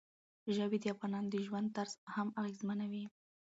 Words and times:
ژبې 0.55 0.77
د 0.81 0.85
افغانانو 0.93 1.31
د 1.33 1.35
ژوند 1.45 1.67
طرز 1.75 1.93
هم 2.15 2.27
اغېزمنوي. 2.41 3.03